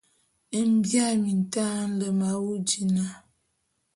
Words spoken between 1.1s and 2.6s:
mintaé nlem awu